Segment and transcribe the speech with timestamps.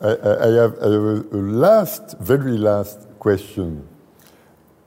[0.00, 3.86] I, I, have, a last, very last question.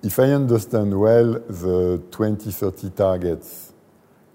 [0.03, 3.73] If I understand well the 2030 targets,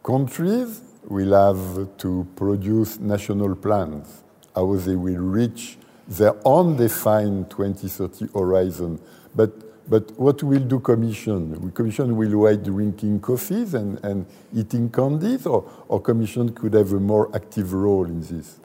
[0.03, 4.25] countries will have to produce national plans,
[4.55, 9.00] how they will reach their own defined 2030 horizon.
[9.32, 11.61] But, but what will do Commission?
[11.61, 16.93] Will Commission will wait drinking coffees and, and eating candies, or, or Commission could have
[16.93, 18.59] a more active role in this?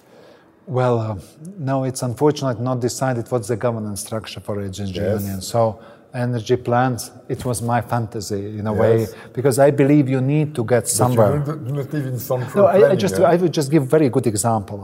[0.70, 1.16] Well, uh,
[1.58, 5.22] no, it's unfortunately not decided what's the governance structure for Energy yes.
[5.22, 5.42] Union.
[5.42, 5.80] So
[6.14, 8.82] energy plans, it was my fantasy in a yes.
[8.82, 11.40] way, because I believe you need to get somewhere.
[11.78, 13.32] Not even some no, I, I, just, yeah?
[13.34, 14.78] I would just give very good example.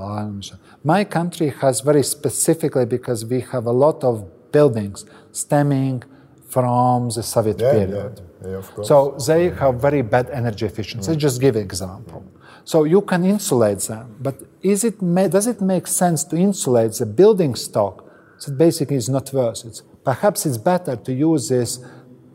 [0.84, 6.04] My country has very specifically, because we have a lot of buildings stemming
[6.50, 8.22] from the Soviet yeah, period.
[8.44, 11.12] Yeah, so they have very bad energy efficiency.
[11.12, 11.18] Mm.
[11.18, 12.24] Just give an example.
[12.64, 15.00] So you can insulate them, but is it
[15.30, 18.04] does it make sense to insulate the building stock
[18.46, 19.82] that basically is not worth it?
[20.04, 21.80] Perhaps it's better to use this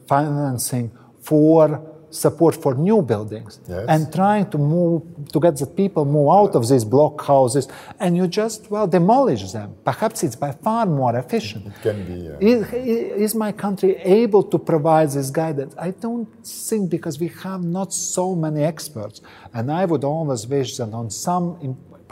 [0.06, 0.90] financing
[1.20, 3.84] for support for new buildings yes.
[3.88, 7.68] and trying to move to get the people move out of these block houses
[8.00, 12.14] and you just well demolish them perhaps it's by far more efficient it can be
[12.28, 12.52] yeah.
[12.52, 17.62] is, is my country able to provide this guidance i don't think because we have
[17.62, 19.20] not so many experts
[19.54, 21.46] and i would always wish that on some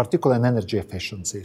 [0.02, 1.42] particularly in energy efficiency,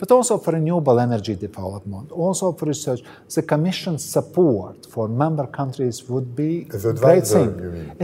[0.00, 3.00] but also for renewable energy development, also for research.
[3.34, 7.52] The Commission's support for member countries would be As a great thing.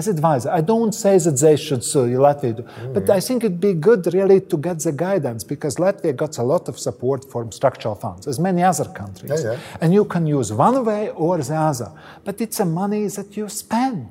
[0.01, 0.51] As advisor.
[0.51, 2.95] I don't say that they should sue Latvia, mm.
[2.97, 6.47] but I think it'd be good really to get the guidance because Latvia got a
[6.53, 9.45] lot of support from structural funds, as many other countries.
[9.45, 9.81] Yeah, yeah.
[9.81, 11.91] And you can use one way or the other,
[12.27, 14.09] but it's a money that you spend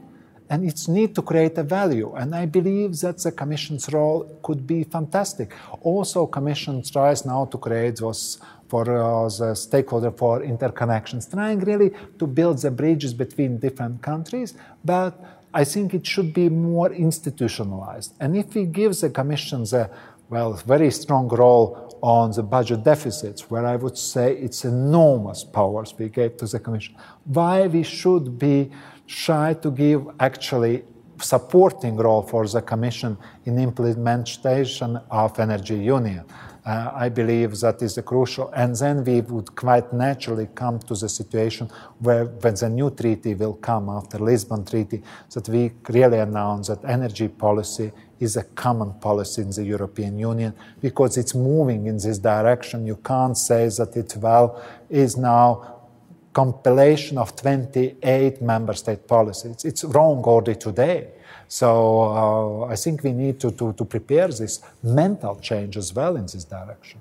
[0.52, 2.14] and its need to create a value.
[2.14, 5.54] And I believe that the Commission's role could be fantastic.
[5.82, 11.92] Also, Commission tries now to create those for uh, the stakeholder for interconnections, trying really
[12.20, 15.14] to build the bridges between different countries, but
[15.54, 18.14] I think it should be more institutionalized.
[18.22, 19.90] And if we give the Commission the
[20.31, 25.94] well, very strong role on the budget deficits, where I would say it's enormous powers
[26.00, 28.72] we gave to the Commission, why we should be
[29.06, 30.86] shy to give actually
[31.19, 36.24] supporting role for the Commission in implementation of energy union.
[36.66, 38.50] Uh, I believe that is crucial.
[38.56, 41.69] And then we would quite naturally come to the situation
[42.00, 45.02] where, when the new treaty will come after Lisbon Treaty,
[45.34, 50.54] that we really announce that energy policy is a common policy in the European Union
[50.80, 52.86] because it's moving in this direction.
[52.86, 55.80] You can't say that it well is now
[56.31, 59.66] compilation of 28 member state policies.
[59.66, 61.10] It's wrong already today.
[61.48, 66.16] So uh, I think we need to, to, to, prepare this mental change as well
[66.16, 67.00] in this direction.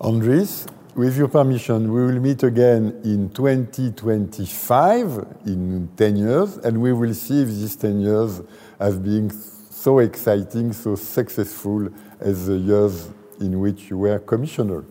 [0.00, 6.92] Andris, with your permission, we will meet again in 2025, in 10 years, and we
[6.92, 8.42] will see if these 10 years
[8.78, 9.30] have been
[9.80, 11.88] so exciting, so successful
[12.20, 13.08] as the years
[13.40, 14.84] in which you were commissioner.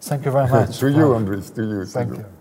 [0.00, 0.78] Thank you very much.
[0.82, 1.84] to you, Andris, to you.
[1.84, 2.20] Thank to you.
[2.22, 2.39] you.